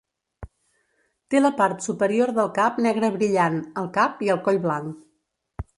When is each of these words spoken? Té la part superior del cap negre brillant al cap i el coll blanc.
Té 1.33 1.41
la 1.41 1.51
part 1.59 1.85
superior 1.89 2.33
del 2.39 2.49
cap 2.57 2.81
negre 2.87 3.13
brillant 3.19 3.61
al 3.83 3.95
cap 4.01 4.27
i 4.29 4.35
el 4.37 4.45
coll 4.49 4.63
blanc. 4.69 5.03